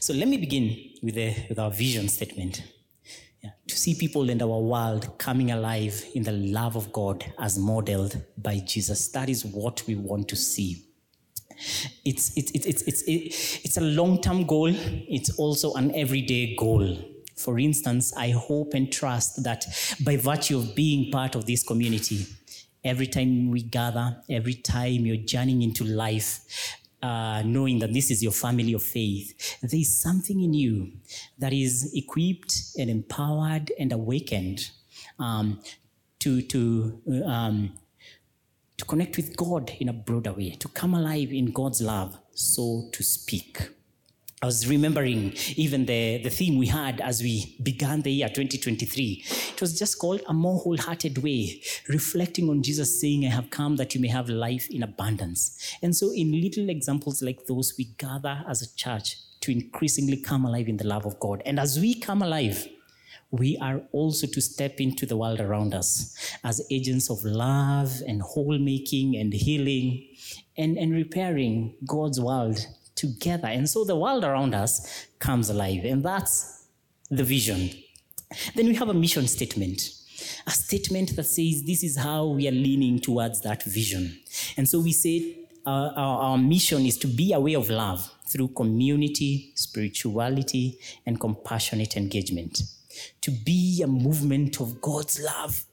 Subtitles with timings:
[0.00, 1.16] So let me begin with,
[1.48, 2.62] with our vision statement.
[3.42, 3.50] Yeah.
[3.68, 8.22] To see people in our world coming alive in the love of God as modeled
[8.38, 9.08] by Jesus.
[9.08, 10.82] That is what we want to see.
[12.04, 16.98] It's, it's, it's, it's, it's, it's a long term goal, it's also an everyday goal.
[17.36, 19.66] For instance, I hope and trust that
[20.04, 22.26] by virtue of being part of this community,
[22.84, 26.40] every time we gather, every time you're journeying into life,
[27.02, 30.92] uh, knowing that this is your family of faith, there is something in you
[31.38, 34.70] that is equipped and empowered and awakened
[35.18, 35.60] um,
[36.18, 37.72] to, to, um,
[38.76, 42.88] to connect with God in a broader way, to come alive in God's love, so
[42.92, 43.75] to speak.
[44.46, 49.24] I was remembering even the, the theme we had as we began the year 2023.
[49.54, 53.74] It was just called A More Wholehearted Way, reflecting on Jesus saying, I have come
[53.74, 55.76] that you may have life in abundance.
[55.82, 60.44] And so, in little examples like those, we gather as a church to increasingly come
[60.44, 61.42] alive in the love of God.
[61.44, 62.68] And as we come alive,
[63.32, 68.22] we are also to step into the world around us as agents of love and
[68.22, 70.06] whole making and healing
[70.56, 72.64] and, and repairing God's world
[72.96, 73.48] together.
[73.48, 75.84] And so the world around us comes alive.
[75.84, 76.66] And that's
[77.10, 77.70] the vision.
[78.54, 79.90] Then we have a mission statement.
[80.46, 84.18] A statement that says this is how we are leaning towards that vision.
[84.56, 88.10] And so we say uh, our, our mission is to be a way of love
[88.28, 92.62] through community, spirituality, and compassionate engagement.
[93.20, 95.64] To be a movement of God's love.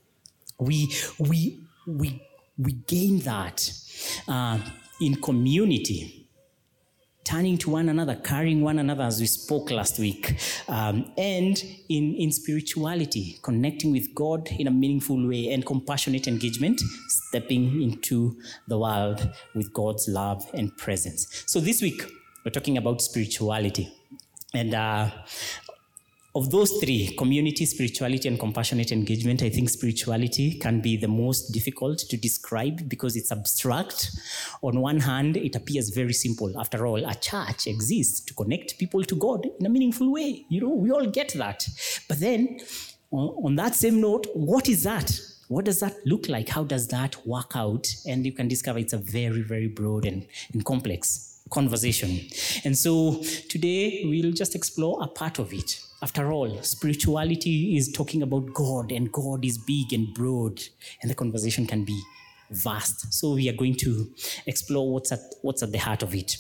[0.59, 2.21] We, we, we,
[2.57, 3.71] we gain that
[4.27, 4.59] uh,
[5.01, 6.22] in community
[7.23, 10.35] turning to one another, carrying one another as we spoke last week,
[10.67, 16.81] um, and in, in spirituality, connecting with God in a meaningful way, and compassionate engagement,
[17.07, 21.44] stepping into the world with God's love and presence.
[21.47, 22.03] So this week,
[22.44, 23.94] we're talking about spirituality.
[24.55, 25.09] And uh,
[26.36, 31.52] of those three community spirituality and compassionate engagement i think spirituality can be the most
[31.52, 34.12] difficult to describe because it's abstract.
[34.62, 36.59] On one hand it appears very simple.
[36.59, 40.46] After all a church exists to connect people to god in a meaningful way.
[40.50, 41.68] You know we all get that.
[42.07, 42.59] But then
[43.12, 45.19] on, that same note what is that?
[45.47, 46.50] What does that look like?
[46.50, 47.88] How does that work out?
[48.07, 52.20] And you can discover it's a very very broad and, and complex conversation
[52.64, 58.24] and so today we'll just explore a part of it after all, spirituality is talking
[58.24, 60.62] about God, and God is big and broad,
[61.02, 61.98] and the conversation can be
[62.52, 63.14] vast.
[63.14, 64.14] So we are going to
[64.46, 66.36] explore what's at, what's at the heart of it.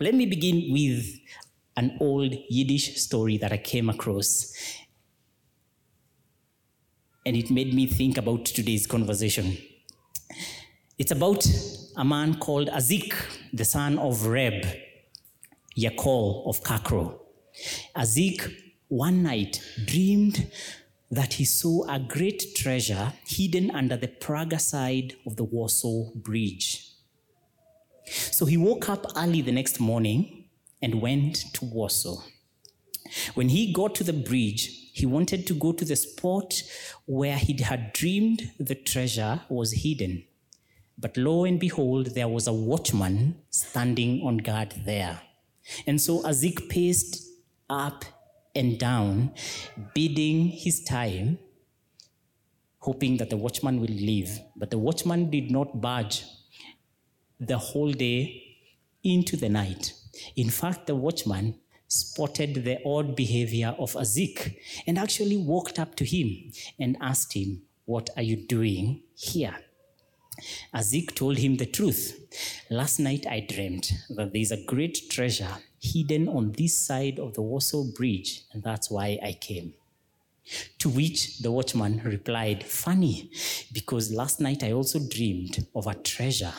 [0.00, 1.06] Let me begin with
[1.78, 4.52] an old Yiddish story that I came across.
[7.24, 9.56] And it made me think about today's conversation.
[10.98, 11.46] It's about
[12.00, 13.12] a man called Azik,
[13.52, 14.64] the son of Reb
[15.76, 17.18] Yakol of Kakro.
[17.94, 18.50] Azik
[18.88, 20.50] one night dreamed
[21.10, 26.90] that he saw a great treasure hidden under the Praga side of the Warsaw Bridge.
[28.06, 30.46] So he woke up early the next morning
[30.80, 32.22] and went to Warsaw.
[33.34, 36.62] When he got to the bridge, he wanted to go to the spot
[37.04, 40.24] where he had dreamed the treasure was hidden.
[41.00, 45.20] But lo and behold, there was a watchman standing on guard there.
[45.86, 47.26] And so Azik paced
[47.70, 48.04] up
[48.54, 49.32] and down,
[49.94, 51.38] bidding his time,
[52.80, 54.40] hoping that the watchman will leave.
[54.56, 56.24] But the watchman did not budge
[57.38, 58.58] the whole day
[59.02, 59.94] into the night.
[60.36, 61.54] In fact, the watchman
[61.88, 64.56] spotted the odd behavior of Azik
[64.86, 69.56] and actually walked up to him and asked him, What are you doing here?
[70.74, 72.18] Azik told him the truth.
[72.70, 77.34] Last night I dreamed that there is a great treasure hidden on this side of
[77.34, 79.74] the Warsaw Bridge, and that's why I came.
[80.78, 83.30] To which the watchman replied, Funny,
[83.72, 86.52] because last night I also dreamed of a treasure.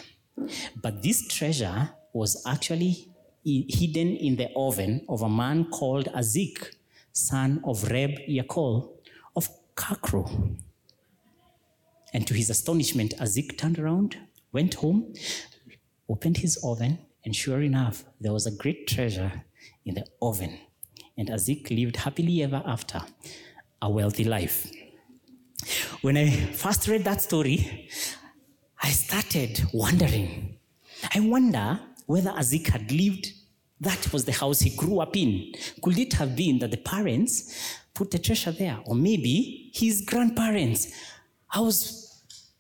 [0.82, 3.08] But this treasure was actually
[3.44, 6.76] hidden in the oven of a man called Azik,
[7.12, 8.90] son of Reb Yakol
[9.36, 10.58] of Kakro.
[12.14, 14.18] And to his astonishment, Azik turned around,
[14.52, 15.14] went home,
[16.10, 19.44] opened his oven, and sure enough, there was a great treasure
[19.86, 20.58] in the oven.
[21.18, 23.02] And Azik lived happily ever after,
[23.82, 24.72] a wealthy life.
[26.02, 27.90] When I first read that story,
[28.82, 30.58] I started wondering.
[31.14, 33.32] I wonder whether Azik had lived,
[33.80, 35.54] that was the house he grew up in.
[35.82, 38.80] Could it have been that the parents put the treasure there?
[38.86, 40.92] Or maybe his grandparents.
[41.52, 42.01] I was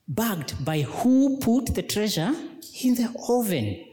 [0.07, 2.33] bugged by who put the treasure
[2.83, 3.85] In the oven.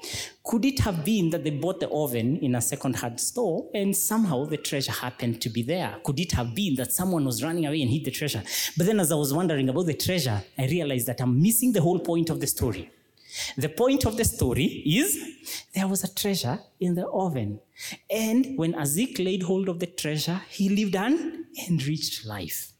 [0.44, 4.44] Could it have been that they bought the oven in a second-hand store and somehow
[4.44, 5.96] the treasure happened to be there?
[6.04, 8.42] Could it have been that someone was running away and hid the treasure?
[8.76, 11.82] But then as I was wondering about the treasure, I realized that I'm missing the
[11.82, 12.90] whole point of the story.
[13.56, 15.18] The point of the story is
[15.74, 17.60] there was a treasure in the oven.
[18.08, 22.72] And when Azik laid hold of the treasure, he lived an enriched life.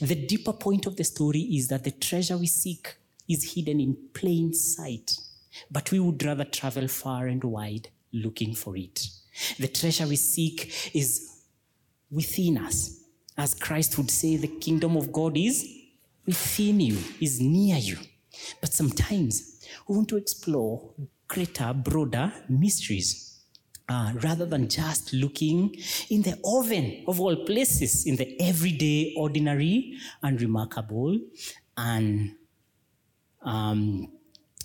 [0.00, 2.96] The deeper point of the story is that the treasure we seek
[3.28, 5.16] is hidden in plain sight,
[5.70, 9.08] but we would rather travel far and wide looking for it.
[9.58, 11.42] The treasure we seek is
[12.10, 13.00] within us.
[13.36, 15.66] As Christ would say, the kingdom of God is
[16.26, 17.96] within you, is near you.
[18.60, 20.90] But sometimes we want to explore
[21.26, 23.31] greater, broader mysteries.
[23.88, 25.74] Uh, rather than just looking
[26.08, 31.18] in the oven of all places, in the everyday, ordinary, and remarkable,
[31.76, 32.34] and
[33.42, 34.08] um,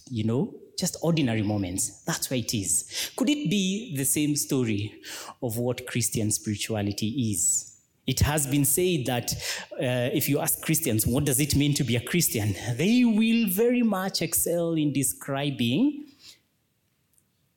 [0.09, 2.03] you know, just ordinary moments.
[2.03, 3.11] That's where it is.
[3.15, 4.93] Could it be the same story
[5.41, 7.73] of what Christian spirituality is?
[8.05, 9.33] It has been said that
[9.73, 12.55] uh, if you ask Christians, what does it mean to be a Christian?
[12.75, 16.06] They will very much excel in describing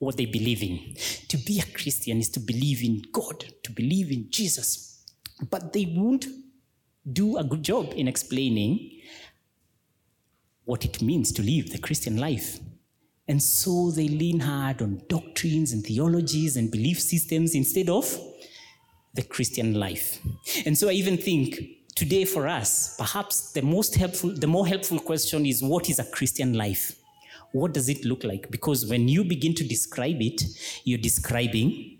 [0.01, 0.95] what they believe in.
[1.27, 5.05] To be a Christian is to believe in God, to believe in Jesus.
[5.47, 6.25] But they won't
[7.13, 8.99] do a good job in explaining
[10.65, 12.59] what it means to live the Christian life.
[13.27, 18.19] And so they lean hard on doctrines and theologies and belief systems instead of
[19.13, 20.19] the Christian life.
[20.65, 21.59] And so I even think
[21.95, 26.05] today for us, perhaps the most helpful, the more helpful question is what is a
[26.05, 26.95] Christian life?
[27.53, 28.49] What does it look like?
[28.49, 30.41] Because when you begin to describe it,
[30.83, 31.99] you're describing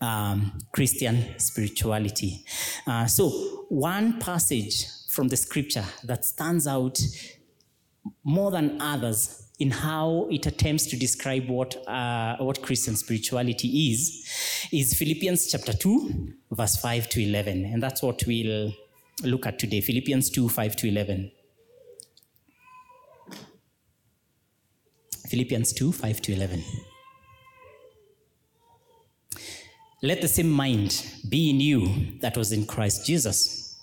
[0.00, 2.44] um, Christian spirituality.
[2.86, 3.30] Uh, so,
[3.68, 6.98] one passage from the scripture that stands out
[8.24, 14.68] more than others in how it attempts to describe what, uh, what Christian spirituality is,
[14.72, 17.66] is Philippians chapter 2, verse 5 to 11.
[17.66, 18.72] And that's what we'll
[19.22, 21.30] look at today Philippians 2, 5 to 11.
[25.32, 26.62] Philippians 2, 5 to 11.
[30.02, 33.80] Let the same mind be in you that was in Christ Jesus,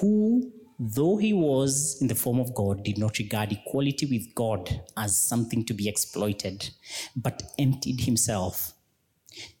[0.00, 4.82] who though he was in the form of God, did not regard equality with God
[4.96, 6.68] as something to be exploited,
[7.14, 8.72] but emptied himself,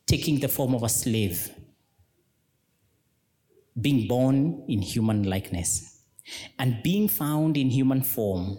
[0.06, 1.52] taking the form of a slave,
[3.80, 6.02] being born in human likeness.
[6.58, 8.58] And being found in human form,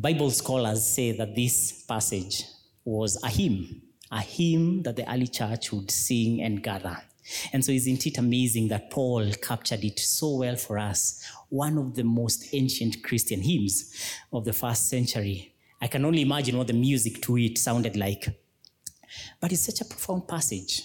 [0.00, 2.44] Bible scholars say that this passage
[2.84, 6.96] was a hymn a hymn that the early church would sing and gather.
[7.52, 11.22] And so, isn't it amazing that Paul captured it so well for us?
[11.48, 13.94] One of the most ancient Christian hymns
[14.32, 15.54] of the first century.
[15.80, 18.28] I can only imagine what the music to it sounded like.
[19.40, 20.82] But it's such a profound passage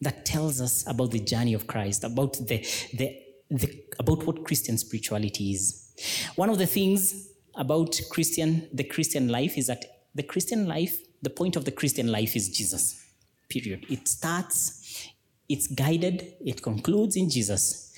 [0.00, 2.58] that tells us about the journey of Christ, about the,
[2.92, 3.18] the,
[3.50, 6.30] the about what Christian spirituality is.
[6.36, 7.29] One of the things
[7.60, 9.84] about Christian, the Christian life is that
[10.16, 13.04] the Christian life the point of the Christian life is Jesus,
[13.48, 13.84] period.
[13.90, 15.08] It starts,
[15.48, 17.92] it's guided, it concludes in Jesus.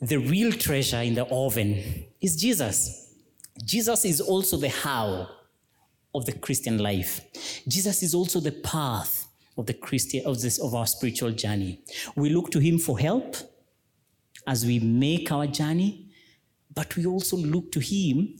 [0.00, 3.14] The real treasure in the oven is Jesus.
[3.64, 5.28] Jesus is also the how
[6.14, 7.20] of the Christian life.
[7.68, 11.80] Jesus is also the path of the Christian of this of our spiritual journey.
[12.14, 13.36] We look to him for help
[14.46, 16.10] as we make our journey,
[16.74, 18.36] but we also look to him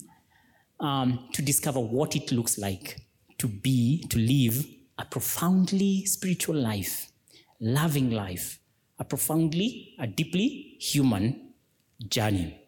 [0.81, 3.01] um, to discover what it looks like
[3.39, 4.67] to be, to live
[4.99, 7.11] a profoundly spiritual life,
[7.61, 8.59] loving life,
[8.99, 11.53] a profoundly, a deeply human
[12.09, 12.59] journey.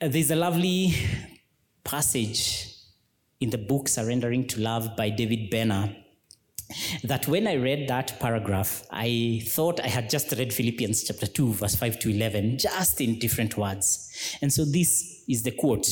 [0.00, 0.94] There's a lovely
[1.82, 2.74] passage
[3.40, 5.94] in the book Surrendering to Love by David Benner
[7.04, 11.52] that when I read that paragraph, I thought I had just read Philippians chapter 2,
[11.52, 14.38] verse 5 to 11, just in different words.
[14.40, 15.86] And so this is the quote.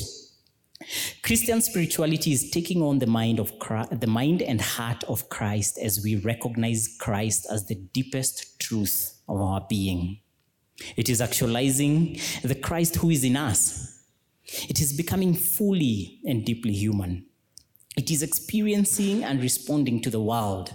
[1.23, 5.79] Christian spirituality is taking on the mind of Christ, the mind and heart of Christ
[5.79, 10.21] as we recognize Christ as the deepest truth of our being.
[10.97, 14.05] It is actualizing the Christ who is in us.
[14.69, 17.27] It is becoming fully and deeply human.
[17.97, 20.75] It is experiencing and responding to the world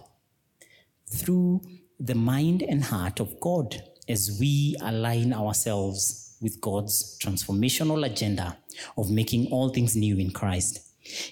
[1.10, 1.62] through
[2.00, 8.58] the mind and heart of God as we align ourselves with God's transformational agenda
[8.98, 10.80] of making all things new in Christ.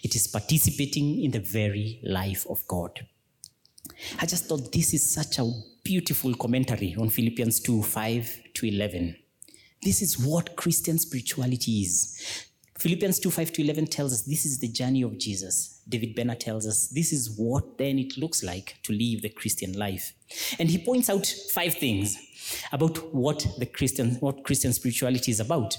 [0.04, 3.06] It is participating in the very life of God.
[4.20, 5.52] I just thought this is such a
[5.84, 9.16] beautiful commentary on Philippians 2 5 to 11.
[9.84, 12.46] This is what Christian spirituality is.
[12.78, 15.82] Philippians 2 5 to 11 tells us this is the journey of Jesus.
[15.88, 19.78] David Benner tells us this is what then it looks like to live the Christian
[19.78, 20.14] life.
[20.60, 22.18] And he points out five things
[22.72, 25.78] about what the Christian, what Christian spirituality is about.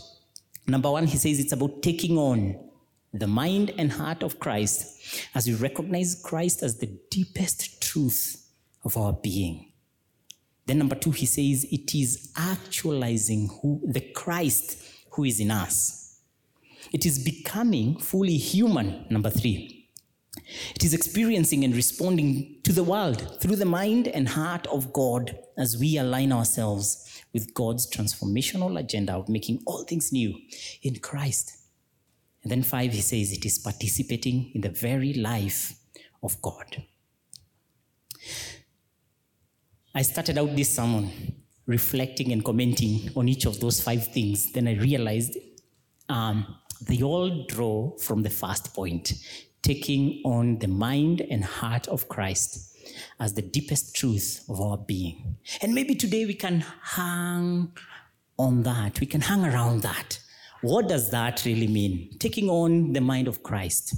[0.66, 2.58] Number one, he says it's about taking on
[3.12, 8.50] the mind and heart of Christ as we recognize Christ as the deepest truth
[8.84, 9.72] of our being.
[10.66, 16.20] Then number two, he says it is actualizing who the Christ who is in us.
[16.92, 19.88] It is becoming fully human, number three.
[20.74, 25.38] It is experiencing and responding to the world through the mind and heart of God
[25.56, 30.34] as we align ourselves with God's transformational agenda of making all things new
[30.82, 31.52] in Christ.
[32.42, 35.74] And then five, he says it is participating in the very life
[36.22, 36.82] of God.
[39.94, 41.10] I started out this sermon
[41.66, 44.50] reflecting and commenting on each of those five things.
[44.52, 45.36] Then I realized
[46.08, 46.56] um,
[46.88, 49.12] they all draw from the first point
[49.60, 52.75] taking on the mind and heart of Christ
[53.20, 55.36] as the deepest truth of our being.
[55.62, 57.72] And maybe today we can hang
[58.38, 60.18] on that, we can hang around that.
[60.62, 62.16] What does that really mean?
[62.18, 63.94] Taking on the mind of Christ.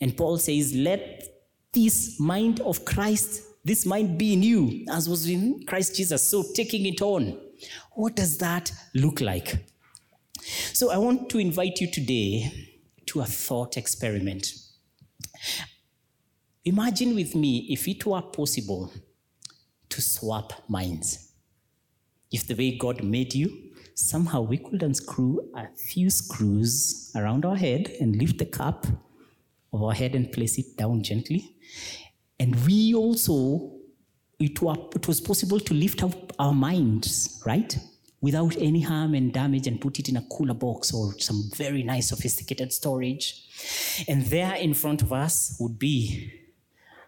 [0.00, 1.24] And Paul says, Let
[1.72, 6.30] this mind of Christ this mind be in you, as was in Christ Jesus.
[6.30, 7.36] So taking it on.
[7.94, 9.66] What does that look like?
[10.72, 12.70] So I want to invite you today
[13.06, 14.54] to a thought experiment.
[16.66, 18.92] Imagine with me if it were possible
[19.88, 21.30] to swap minds.
[22.32, 27.54] If the way God made you, somehow we could unscrew a few screws around our
[27.54, 28.84] head and lift the cup
[29.72, 31.54] of our head and place it down gently.
[32.40, 33.70] And we also,
[34.40, 37.78] it, were, it was possible to lift up our minds, right?
[38.20, 41.84] Without any harm and damage and put it in a cooler box or some very
[41.84, 44.04] nice sophisticated storage.
[44.08, 46.42] And there in front of us would be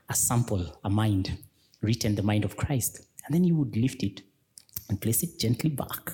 [0.09, 1.39] a sample, a mind,
[1.83, 3.07] written the mind of Christ.
[3.27, 4.23] And then you would lift it
[4.89, 6.13] and place it gently back.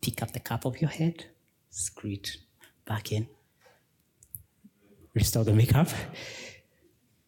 [0.00, 1.26] Pick up the cap of your head,
[1.70, 2.36] screw it
[2.84, 3.28] back in,
[5.14, 5.88] restore the makeup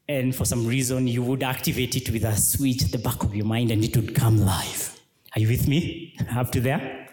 [0.09, 3.35] and for some reason you would activate it with a switch at the back of
[3.35, 5.01] your mind and it would come live.
[5.35, 6.15] Are you with me?
[6.37, 7.09] Up to there?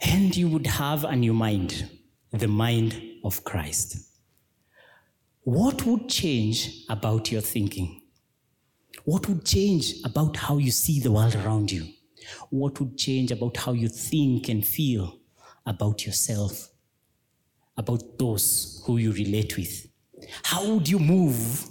[0.00, 1.88] And you would have a new mind,
[2.30, 3.98] the mind of Christ.
[5.46, 8.02] What would change about your thinking?
[9.04, 11.86] What would change about how you see the world around you?
[12.50, 15.20] What would change about how you think and feel
[15.64, 16.70] about yourself?
[17.76, 19.86] about those who you relate with.
[20.42, 21.68] How would you move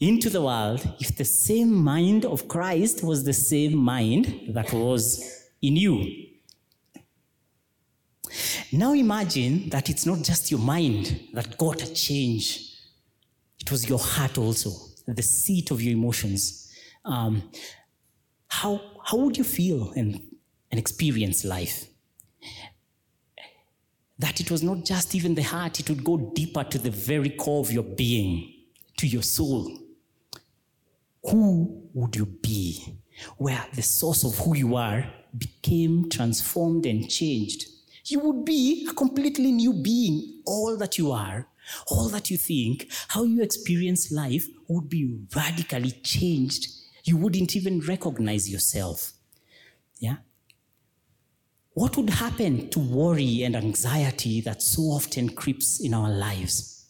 [0.00, 5.48] into the world if the same mind of Christ was the same mind that was
[5.60, 6.28] in you?
[8.72, 12.71] Now imagine that it's not just your mind that got a change,
[13.72, 14.70] was your heart also,
[15.06, 16.72] the seat of your emotions.
[17.04, 17.50] Um,
[18.46, 20.20] how, how would you feel and,
[20.70, 21.86] and experience life?
[24.22, 27.30] that it was not just even the heart, it would go deeper to the very
[27.30, 28.52] core of your being,
[28.96, 29.76] to your soul.
[31.24, 32.98] Who would you be?
[33.36, 37.66] Where the source of who you are became transformed and changed.
[38.06, 40.42] You would be a completely new being.
[40.46, 41.48] All that you are,
[41.88, 46.68] all that you think, how you experience life would be radically changed.
[47.04, 49.12] You wouldn't even recognize yourself.
[49.98, 50.16] Yeah?
[51.74, 56.86] What would happen to worry and anxiety that so often creeps in our lives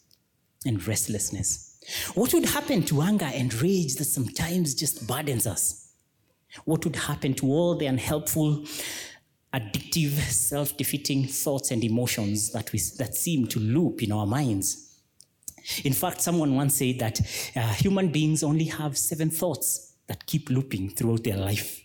[0.65, 1.79] and restlessness?
[2.15, 5.91] What would happen to anger and rage that sometimes just burdens us?
[6.65, 8.65] What would happen to all the unhelpful,
[9.53, 14.89] addictive, self defeating thoughts and emotions that, we, that seem to loop in our minds?
[15.83, 17.21] In fact, someone once said that
[17.55, 21.81] uh, human beings only have seven thoughts that keep looping throughout their life.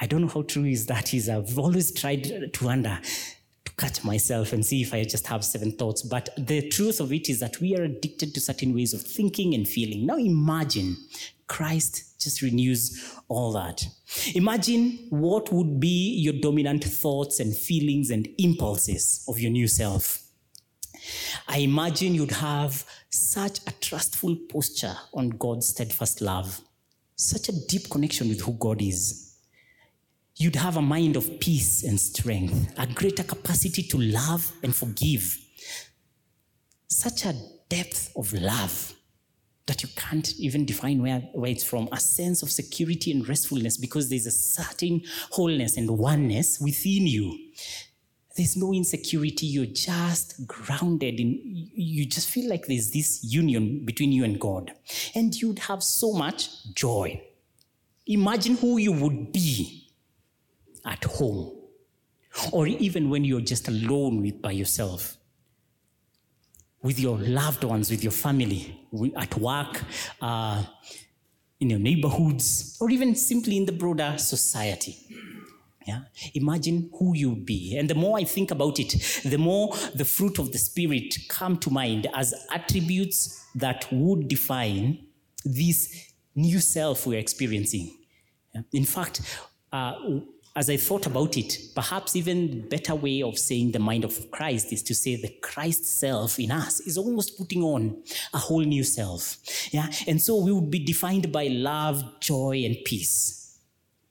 [0.00, 1.28] I don't know how true is that is.
[1.28, 3.00] I've always tried to wonder,
[3.78, 6.02] catch myself and see if I just have seven thoughts.
[6.02, 9.54] But the truth of it is that we are addicted to certain ways of thinking
[9.54, 10.06] and feeling.
[10.06, 10.96] Now imagine
[11.46, 13.86] Christ just renews all that.
[14.34, 20.22] Imagine what would be your dominant thoughts and feelings and impulses of your new self.
[21.46, 26.60] I imagine you'd have such a trustful posture on God's steadfast love,
[27.14, 29.25] such a deep connection with who God is.
[30.38, 35.38] You'd have a mind of peace and strength, a greater capacity to love and forgive,
[36.88, 37.34] such a
[37.70, 38.92] depth of love
[39.66, 41.88] that you can't even define where, where it's from.
[41.90, 47.36] A sense of security and restfulness because there's a certain wholeness and oneness within you.
[48.36, 49.46] There's no insecurity.
[49.46, 51.40] You're just grounded in
[51.74, 54.72] you just feel like there's this union between you and god.
[55.14, 57.22] And you'd have so much joy.
[58.06, 59.85] Imagine who you would be
[60.86, 61.52] at home
[62.52, 65.16] or even when you're just alone with by yourself
[66.82, 69.82] with your loved ones with your family at work
[70.20, 70.62] uh,
[71.60, 74.96] in your neighborhoods or even simply in the broader society
[75.86, 76.00] yeah.
[76.34, 77.76] Imagine who you'll be.
[77.78, 81.56] And the more I think about it, the more the fruit of the Spirit come
[81.58, 85.06] to mind as attributes that would define
[85.44, 87.96] this new self we're experiencing.
[88.52, 88.62] Yeah.
[88.72, 89.20] In fact,
[89.72, 89.94] uh,
[90.56, 94.72] as I thought about it, perhaps even better way of saying the mind of Christ
[94.72, 98.82] is to say the Christ self in us is almost putting on a whole new
[98.82, 99.36] self.
[99.70, 99.90] Yeah.
[100.06, 103.58] And so we would be defined by love, joy, and peace,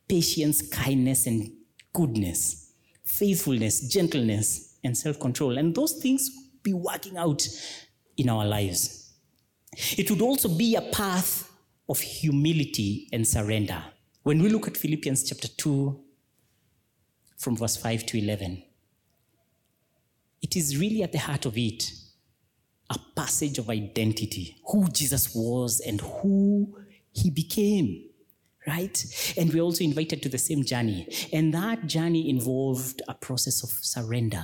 [0.08, 1.52] patience, kindness, and
[1.94, 2.74] goodness,
[3.04, 5.58] faithfulness, gentleness, and self control.
[5.58, 6.30] And those things
[6.62, 7.44] be working out
[8.18, 9.14] in our lives.
[9.98, 11.52] It would also be a path
[11.90, 13.84] of humility and surrender.
[14.22, 16.05] When we look at Philippians chapter 2,
[17.38, 18.64] from verse 5 to 11,
[20.42, 21.92] it is really at the heart of it
[22.90, 26.78] a passage of identity who Jesus was and who
[27.12, 28.10] he became
[28.68, 29.34] right?
[29.38, 31.08] And we're also invited to the same journey.
[31.32, 34.44] And that journey involved a process of surrender,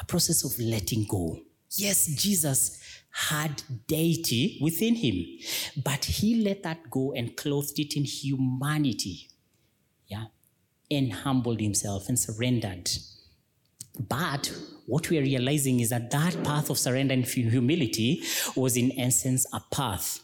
[0.00, 1.38] a process of letting go.
[1.76, 5.24] Yes, Jesus had deity within him,
[5.82, 9.28] but he let that go and clothed it in humanity.
[10.06, 10.26] Yeah.
[10.90, 12.90] And humbled himself and surrendered.
[13.98, 14.52] But
[14.86, 18.22] what we are realizing is that that path of surrender and humility
[18.54, 20.20] was, in essence, a path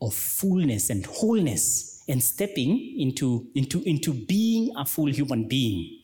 [0.00, 6.00] of fullness and wholeness and stepping into, into, into being a full human being.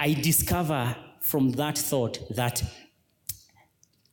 [0.00, 2.62] I discover from that thought that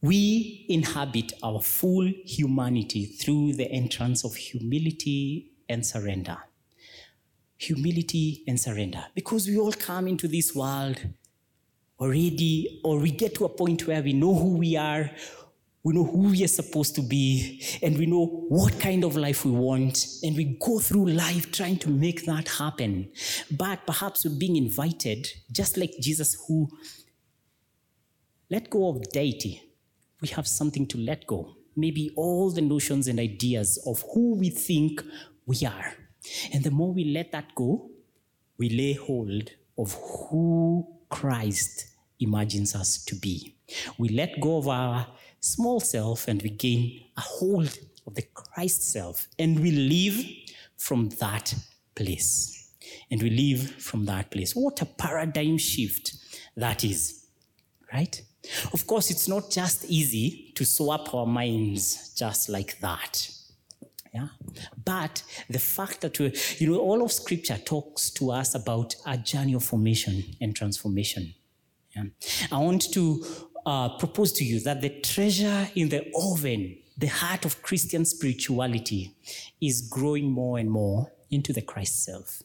[0.02, 6.38] we inhabit our full humanity through the entrance of humility and surrender.
[7.58, 9.06] Humility and surrender.
[9.13, 11.00] Because we all come into this world
[12.00, 15.10] already, or we get to a point where we know who we are,
[15.84, 19.46] we know who we are supposed to be, and we know what kind of life
[19.46, 23.12] we want, and we go through life trying to make that happen.
[23.52, 26.68] But perhaps we're being invited, just like Jesus, who
[28.50, 29.62] let go of deity.
[30.22, 31.56] We have something to let go.
[31.76, 35.04] Maybe all the notions and ideas of who we think
[35.46, 35.94] we are.
[36.53, 37.89] And the more we let that go,
[38.57, 41.88] we lay hold of who Christ
[42.19, 43.55] imagines us to be.
[43.97, 45.07] We let go of our
[45.39, 50.25] small self and we gain a hold of the Christ self and we live
[50.77, 51.53] from that
[51.95, 52.71] place.
[53.09, 54.55] And we live from that place.
[54.55, 56.15] What a paradigm shift
[56.55, 57.25] that is,
[57.91, 58.21] right?
[58.73, 63.29] Of course, it's not just easy to swap our minds just like that.
[64.15, 64.28] Yeah.
[64.86, 69.17] But the fact that we, you know, all of scripture talks to us about a
[69.17, 71.34] journey of formation and transformation.
[71.93, 72.06] Yeah.
[72.49, 73.25] I want to
[73.65, 79.13] uh, propose to you that the treasure in the oven, the heart of Christian spirituality,
[79.62, 82.41] is growing more and more into the Christ self,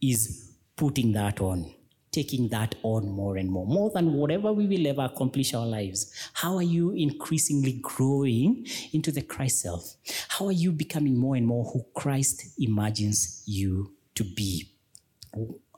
[0.00, 1.74] is putting that on,
[2.14, 6.12] taking that on more and more, more than whatever we will ever accomplish our lives.
[6.34, 9.96] How are you increasingly growing into the Christ self?
[10.28, 14.70] How are you becoming more and more who Christ imagines you to be?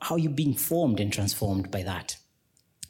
[0.01, 2.15] How are you being formed and transformed by that?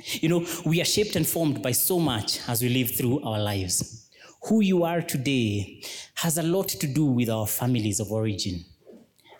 [0.05, 3.39] You know, we are shaped and formed by so much as we live through our
[3.39, 4.09] lives.
[4.47, 5.81] Who you are today
[6.15, 8.65] has a lot to do with our families of origin,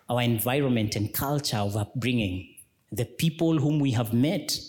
[0.09, 2.56] our environment and culture of upbringing,
[2.91, 4.59] the people whom we have met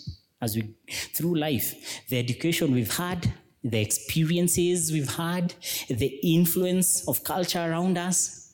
[0.41, 0.75] as we
[1.13, 5.53] through life, the education we've had, the experiences we've had,
[5.89, 8.53] the influence of culture around us.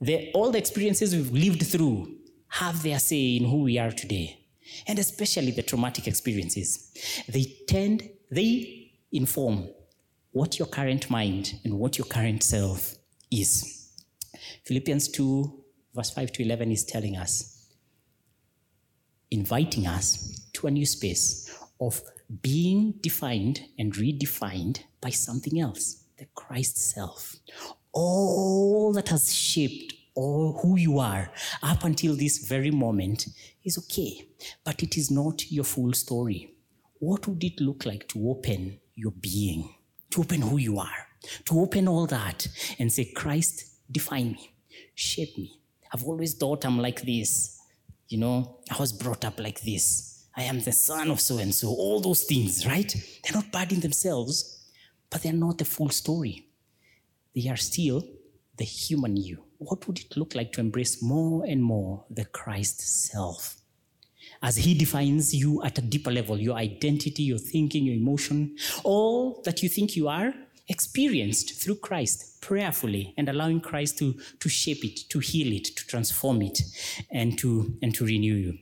[0.00, 2.14] The, all the experiences we've lived through
[2.48, 4.38] have their say in who we are today.
[4.86, 6.92] and especially the traumatic experiences,
[7.28, 9.68] they tend, they inform
[10.32, 12.94] what your current mind and what your current self
[13.30, 13.92] is.
[14.64, 17.57] Philippians 2, verse 5 to 11 is telling us,
[19.30, 22.02] inviting us to a new space of
[22.42, 27.36] being defined and redefined by something else, the Christ self.
[27.92, 31.30] All that has shaped all who you are
[31.62, 33.28] up until this very moment
[33.64, 34.26] is okay,
[34.64, 36.54] but it is not your full story.
[36.98, 39.74] What would it look like to open your being,
[40.10, 41.06] to open who you are,
[41.44, 44.50] to open all that and say, Christ, define me,
[44.94, 45.60] shape me.
[45.92, 47.57] I've always thought I'm like this.
[48.08, 50.24] You know, I was brought up like this.
[50.34, 51.68] I am the son of so and so.
[51.68, 52.90] All those things, right?
[53.22, 54.66] They're not bad in themselves,
[55.10, 56.46] but they're not the full story.
[57.34, 58.02] They are still
[58.56, 59.44] the human you.
[59.58, 63.56] What would it look like to embrace more and more the Christ self?
[64.42, 69.42] As he defines you at a deeper level, your identity, your thinking, your emotion, all
[69.44, 70.32] that you think you are,
[70.68, 75.86] experienced through Christ prayerfully and allowing Christ to, to shape it, to heal it, to
[75.86, 76.60] transform it,
[77.10, 78.58] and to, and to renew you.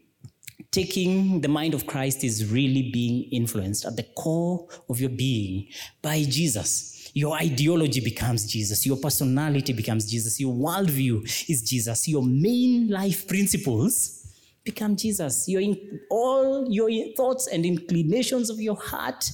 [0.70, 5.68] Taking the mind of Christ is really being influenced at the core of your being
[6.02, 7.10] by Jesus.
[7.14, 8.84] Your ideology becomes Jesus.
[8.84, 10.38] Your personality becomes Jesus.
[10.38, 12.06] Your worldview is Jesus.
[12.08, 14.26] Your main life principles
[14.64, 15.48] become Jesus.
[15.48, 19.24] Your in, all your thoughts and inclinations of your heart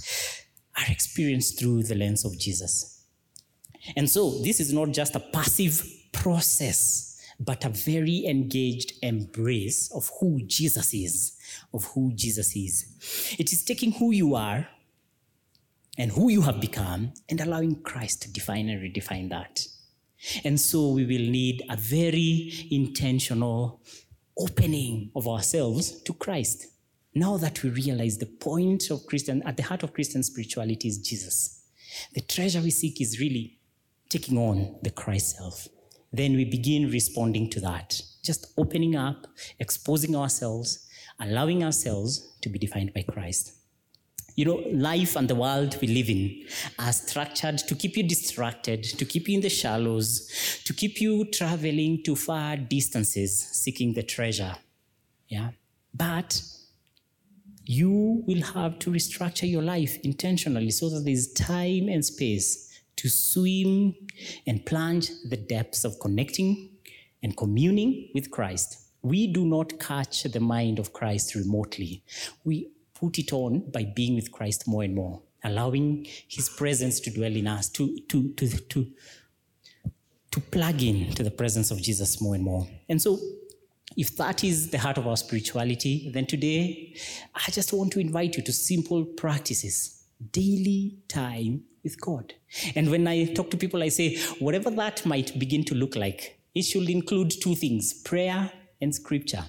[0.76, 3.04] are experienced through the lens of Jesus.
[3.96, 10.10] And so this is not just a passive process, but a very engaged embrace of
[10.20, 11.36] who Jesus is,
[11.74, 13.34] of who Jesus is.
[13.38, 14.68] It is taking who you are
[15.98, 19.66] and who you have become and allowing Christ to define and redefine that.
[20.44, 23.80] And so we will need a very intentional
[24.38, 26.66] opening of ourselves to Christ.
[27.14, 30.98] Now that we realize the point of Christian, at the heart of Christian spirituality is
[30.98, 31.62] Jesus.
[32.14, 33.58] The treasure we seek is really
[34.08, 35.68] taking on the Christ self.
[36.12, 39.26] Then we begin responding to that, just opening up,
[39.58, 40.86] exposing ourselves,
[41.20, 43.54] allowing ourselves to be defined by Christ.
[44.34, 46.46] You know, life and the world we live in
[46.78, 51.26] are structured to keep you distracted, to keep you in the shallows, to keep you
[51.26, 54.54] traveling to far distances seeking the treasure.
[55.28, 55.50] Yeah.
[55.92, 56.42] But
[57.72, 63.08] you will have to restructure your life intentionally so that there's time and space to
[63.08, 63.94] swim
[64.46, 66.70] and plunge the depths of connecting
[67.22, 68.78] and communing with Christ.
[69.02, 72.04] We do not catch the mind of Christ remotely.
[72.44, 77.10] We put it on by being with Christ more and more, allowing his presence to
[77.10, 78.86] dwell in us, to, to, to, to,
[80.30, 82.66] to plug in to the presence of Jesus more and more.
[82.88, 83.18] And so
[83.96, 86.94] if that is the heart of our spirituality, then today
[87.34, 92.34] I just want to invite you to simple practices, daily time with God.
[92.74, 96.38] And when I talk to people, I say, whatever that might begin to look like,
[96.54, 98.50] it should include two things prayer
[98.80, 99.44] and scripture.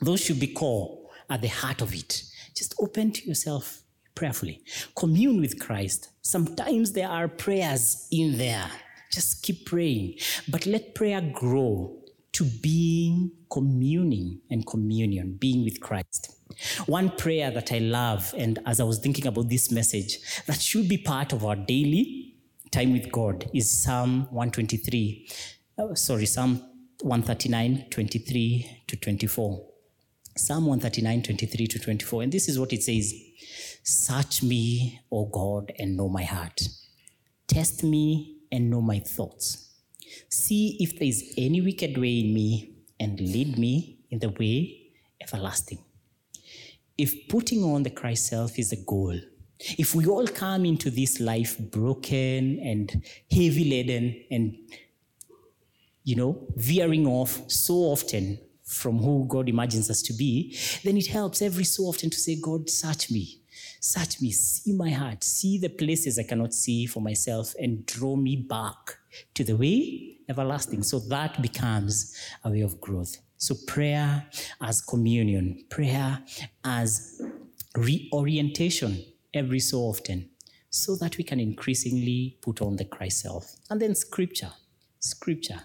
[0.00, 2.22] Those should be core at the heart of it.
[2.54, 3.82] Just open to yourself
[4.14, 4.62] prayerfully.
[4.96, 6.10] Commune with Christ.
[6.22, 8.70] Sometimes there are prayers in there.
[9.12, 10.18] Just keep praying.
[10.48, 11.97] But let prayer grow
[12.32, 16.34] to being communing and communion, being with Christ.
[16.86, 20.88] One prayer that I love, and as I was thinking about this message, that should
[20.88, 22.34] be part of our daily
[22.70, 25.28] time with God is Psalm 123.
[25.78, 26.62] Oh, uh, sorry, Psalm
[27.00, 29.66] 139, 23 to 24.
[30.36, 32.22] Psalm 139, 23 to 24.
[32.22, 33.14] And this is what it says
[33.82, 36.60] Search me, O God, and know my heart.
[37.46, 39.67] Test me and know my thoughts
[40.28, 44.90] See if there is any wicked way in me and lead me in the way
[45.20, 45.78] everlasting.
[46.96, 49.18] If putting on the Christ self is a goal,
[49.78, 54.56] if we all come into this life broken and heavy laden and,
[56.04, 61.06] you know, veering off so often from who God imagines us to be, then it
[61.06, 63.40] helps every so often to say, God, search me.
[63.80, 68.16] Search me, see my heart, see the places I cannot see for myself, and draw
[68.16, 68.98] me back
[69.34, 70.82] to the way everlasting.
[70.82, 73.16] So that becomes a way of growth.
[73.36, 74.26] So prayer
[74.60, 76.20] as communion, prayer
[76.64, 77.22] as
[77.76, 80.30] reorientation every so often,
[80.70, 83.56] so that we can increasingly put on the Christ self.
[83.70, 84.52] And then scripture.
[84.98, 85.60] Scripture.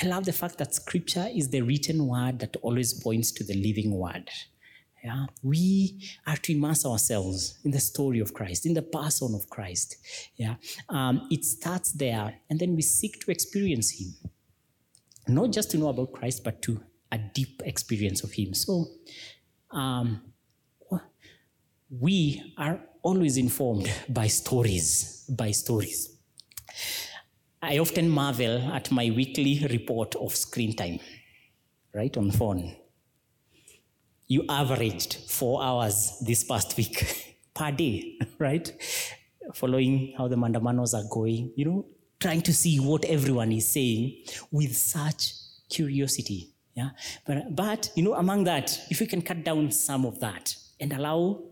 [0.00, 3.54] I love the fact that scripture is the written word that always points to the
[3.54, 4.30] living word.
[5.02, 9.48] Yeah, we are to immerse ourselves in the story of Christ, in the person of
[9.48, 9.96] Christ.
[10.36, 10.56] Yeah,
[10.88, 14.14] um, it starts there, and then we seek to experience Him,
[15.28, 16.80] not just to know about Christ, but to
[17.12, 18.54] a deep experience of Him.
[18.54, 18.86] So,
[19.70, 20.20] um,
[21.90, 26.16] we are always informed by stories, by stories.
[27.62, 31.00] I often marvel at my weekly report of screen time,
[31.94, 32.76] right, on phone.
[34.28, 38.70] You averaged four hours this past week per day, right?
[39.54, 41.86] Following how the mandamanos are going, you know,
[42.20, 45.32] trying to see what everyone is saying with such
[45.70, 46.50] curiosity.
[46.74, 46.90] Yeah.
[47.26, 50.92] But, but, you know, among that, if we can cut down some of that and
[50.92, 51.42] allow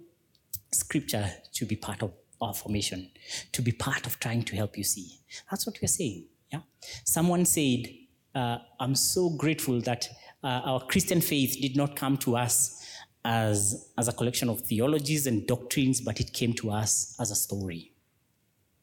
[0.71, 3.11] scripture to be part of our formation,
[3.53, 5.21] to be part of trying to help you see.
[5.51, 6.27] That's what we're saying.
[6.53, 6.61] Yeah.
[7.05, 7.87] Someone said,
[8.35, 10.09] uh, I'm so grateful that
[10.47, 12.81] uh, our Christian faith did not come to us
[13.25, 17.35] as, as a collection of theologies and doctrines, but it came to us as a
[17.35, 17.93] story.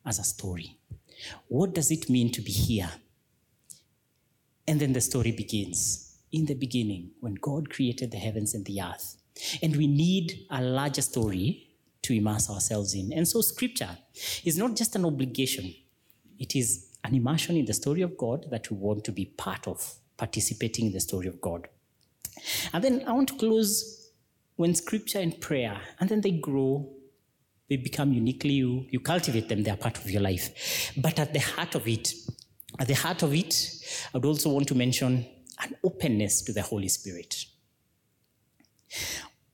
[0.06, 0.78] As a story.
[1.47, 2.91] What does it mean to be here?
[4.67, 6.17] And then the story begins.
[6.34, 9.15] In the beginning, when God created the heavens and the earth.
[9.62, 11.69] And we need a larger story
[12.02, 13.13] to immerse ourselves in.
[13.13, 13.97] And so, scripture
[14.43, 15.73] is not just an obligation,
[16.38, 19.67] it is an immersion in the story of God that we want to be part
[19.67, 21.67] of, participating in the story of God.
[22.73, 24.12] And then I want to close
[24.56, 26.89] when scripture and prayer, and then they grow,
[27.69, 30.91] they become uniquely you, you cultivate them, they're part of your life.
[30.97, 32.13] But at the heart of it,
[32.80, 33.56] at the heart of it,
[34.13, 35.26] I would also want to mention
[35.62, 37.45] an openness to the Holy Spirit.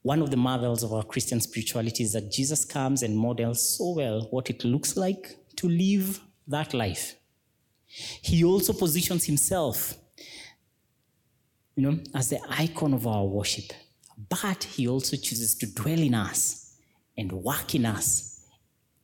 [0.02, 3.94] One of the marvels of our Christian spirituality is that Jesus comes and models so
[3.96, 7.16] well what it looks like to live that life.
[7.86, 9.96] He also positions himself,
[11.80, 13.72] you know, as the icon of our worship.
[14.28, 16.76] But he also chooses to dwell in us
[17.18, 18.46] and work in us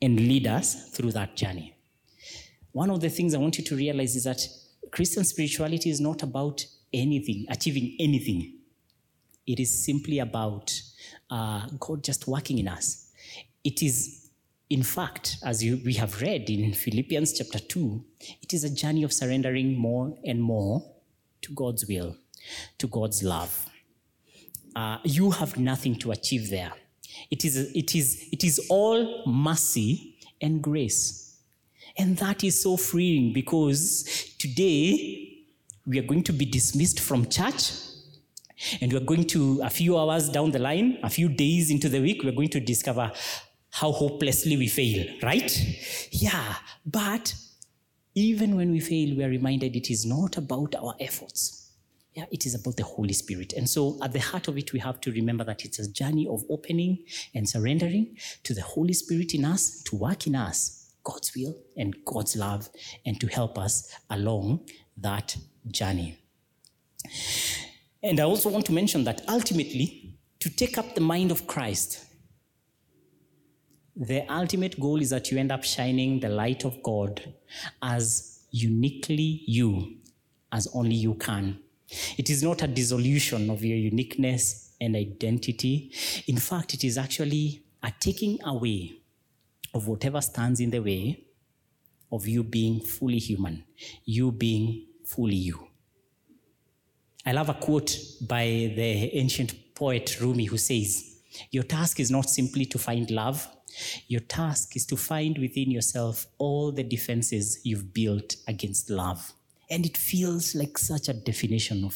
[0.01, 1.73] and lead us through that journey.
[2.73, 4.45] One of the things I want you to realize is that
[4.91, 8.55] Christian spirituality is not about anything, achieving anything.
[9.47, 10.77] It is simply about
[11.29, 13.09] uh, God just working in us.
[13.63, 14.31] It is,
[14.69, 18.03] in fact, as you, we have read in Philippians chapter 2,
[18.41, 20.83] it is a journey of surrendering more and more
[21.43, 22.17] to God's will,
[22.77, 23.65] to God's love.
[24.75, 26.73] Uh, you have nothing to achieve there.
[27.31, 31.39] It is, it, is, it is all mercy and grace.
[31.97, 35.45] And that is so freeing because today
[35.85, 37.71] we are going to be dismissed from church
[38.81, 42.01] and we're going to, a few hours down the line, a few days into the
[42.01, 43.11] week, we're going to discover
[43.71, 45.59] how hopelessly we fail, right?
[46.11, 46.55] Yeah,
[46.85, 47.35] but
[48.13, 51.64] even when we fail, we are reminded it is not about our efforts.
[52.15, 53.51] Yeah, it is about the Holy Spirit.
[53.53, 56.25] And so at the heart of it, we have to remember that it's a journey
[56.25, 61.33] of opening and surrendering to the Holy Spirit in us, to work in us, God's
[61.35, 62.69] will and God's love,
[63.05, 65.35] and to help us along that
[65.67, 66.17] journey.
[68.01, 72.05] And I also want to mention that ultimately, to take up the mind of Christ,
[73.93, 77.33] the ultimate goal is that you end up shining the light of God
[77.81, 79.97] as uniquely you,
[80.53, 81.59] as only you can.
[82.17, 85.91] It is not a dissolution of your uniqueness and identity.
[86.27, 88.93] In fact, it is actually a taking away
[89.73, 91.25] of whatever stands in the way
[92.11, 93.63] of you being fully human,
[94.05, 95.67] you being fully you.
[97.25, 101.19] I love a quote by the ancient poet Rumi who says,
[101.51, 103.47] Your task is not simply to find love,
[104.07, 109.33] your task is to find within yourself all the defenses you've built against love.
[109.69, 111.95] And it feels like such a definition of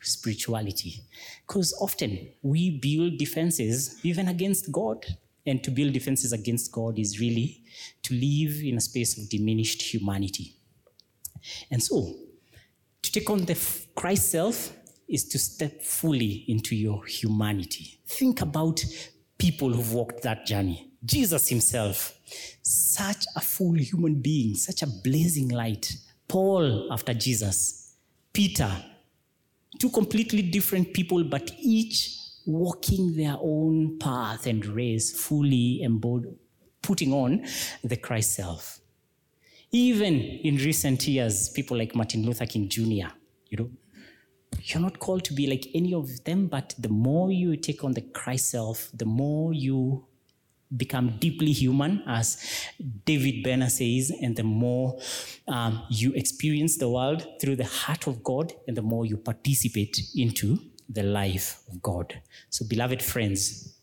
[0.00, 1.02] spirituality.
[1.46, 5.04] Because often we build defenses even against God.
[5.46, 7.62] And to build defenses against God is really
[8.02, 10.54] to live in a space of diminished humanity.
[11.70, 12.14] And so,
[13.02, 13.58] to take on the
[13.94, 14.72] Christ self
[15.08, 17.98] is to step fully into your humanity.
[18.06, 18.84] Think about
[19.38, 20.90] people who've walked that journey.
[21.04, 22.18] Jesus himself,
[22.62, 25.96] such a full human being, such a blazing light.
[26.28, 27.96] Paul after Jesus,
[28.32, 28.70] Peter,
[29.78, 36.36] two completely different people, but each walking their own path and race, fully embodied,
[36.82, 37.44] putting on
[37.82, 38.80] the Christ self.
[39.70, 43.12] Even in recent years, people like Martin Luther King Jr.,
[43.50, 43.70] you know,
[44.64, 47.92] you're not called to be like any of them, but the more you take on
[47.92, 50.06] the Christ self, the more you
[50.76, 52.36] become deeply human, as
[53.04, 54.98] David Benner says, and the more
[55.46, 59.98] um, you experience the world through the heart of God, and the more you participate
[60.14, 62.20] into the life of God.
[62.50, 63.74] So, beloved friends,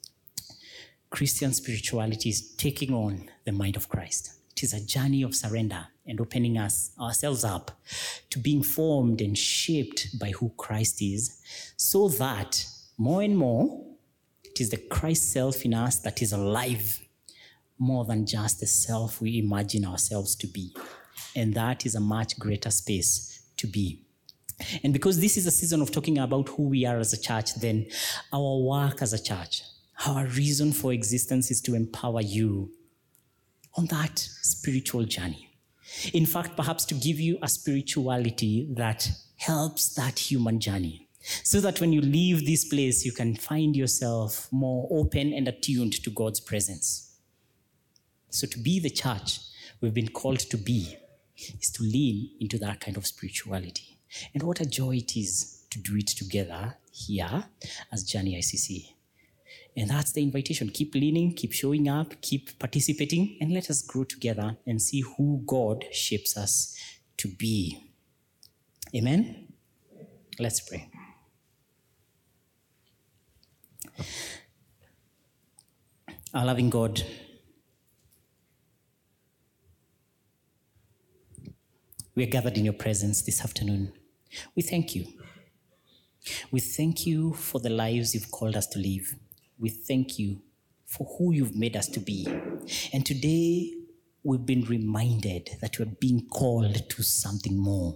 [1.09, 4.33] Christian spirituality is taking on the mind of Christ.
[4.51, 7.71] It is a journey of surrender and opening us ourselves up
[8.29, 11.41] to being formed and shaped by who Christ is,
[11.77, 12.65] so that
[12.97, 13.84] more and more
[14.55, 17.05] It is the Christ self in us that is alive
[17.77, 20.73] more than just the self we imagine ourselves to be.
[21.35, 23.99] And that is a much greater space to be.
[24.81, 27.55] And because this is a season of talking about who we are as a church,
[27.55, 27.87] then
[28.31, 29.61] our work as a church,
[30.07, 32.71] our reason for existence is to empower you
[33.75, 35.49] on that spiritual journey.
[36.13, 41.04] In fact, perhaps to give you a spirituality that helps that human journey.
[41.43, 45.93] So that when you leave this place, you can find yourself more open and attuned
[46.03, 47.17] to God's presence.
[48.29, 49.39] So, to be the church
[49.81, 50.97] we've been called to be
[51.59, 53.97] is to lean into that kind of spirituality.
[54.33, 57.45] And what a joy it is to do it together here
[57.91, 58.95] as Journey ICC.
[59.77, 60.69] And that's the invitation.
[60.69, 65.43] Keep leaning, keep showing up, keep participating, and let us grow together and see who
[65.45, 66.77] God shapes us
[67.17, 67.83] to be.
[68.95, 69.47] Amen?
[70.39, 70.89] Let's pray.
[76.33, 77.01] Our loving God,
[82.13, 83.93] we are gathered in your presence this afternoon.
[84.55, 85.05] We thank you.
[86.51, 89.15] We thank you for the lives you've called us to live.
[89.57, 90.41] We thank you
[90.85, 92.27] for who you've made us to be.
[92.91, 93.73] And today,
[94.23, 97.95] we've been reminded that we're being called to something more.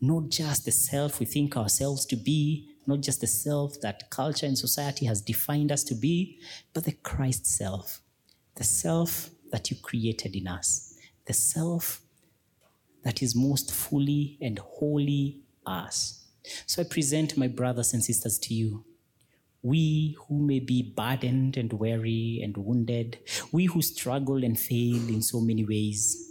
[0.00, 4.46] Not just the self we think ourselves to be, not just the self that culture
[4.46, 6.38] and society has defined us to be,
[6.72, 8.00] but the Christ self,
[8.54, 10.94] the self that you created in us,
[11.26, 12.00] the self
[13.04, 16.26] that is most fully and wholly us.
[16.66, 18.84] So I present my brothers and sisters to you.
[19.62, 23.18] We who may be burdened and weary and wounded,
[23.52, 26.24] we who struggle and fail in so many ways,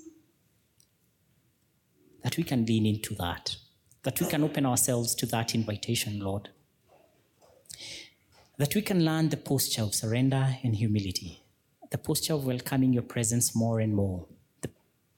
[2.23, 3.57] that we can lean into that,
[4.03, 6.49] that we can open ourselves to that invitation, Lord.
[8.57, 11.43] That we can learn the posture of surrender and humility,
[11.91, 14.25] the posture of welcoming your presence more and more,
[14.61, 14.69] the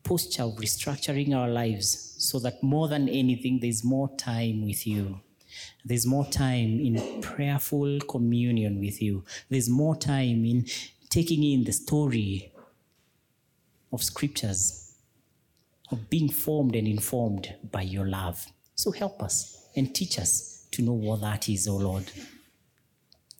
[0.04, 5.22] posture of restructuring our lives so that more than anything, there's more time with you.
[5.86, 9.24] There's more time in prayerful communion with you.
[9.50, 10.65] There's more time in
[11.10, 12.52] taking in the story
[13.92, 14.96] of scriptures,
[15.92, 18.46] of being formed and informed by your love.
[18.80, 22.10] So help us and teach us to know what that is, O oh Lord.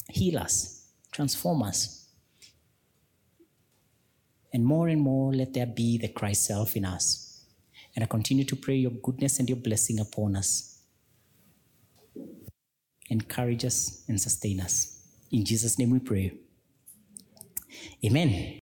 [0.10, 2.10] Heal us, transform us.
[4.52, 7.45] And more and more, let there be the Christ self in us.
[7.95, 10.82] And I continue to pray your goodness and your blessing upon us.
[13.10, 15.02] Encourage us and sustain us.
[15.32, 16.34] In Jesus' name we pray.
[18.04, 18.58] Amen.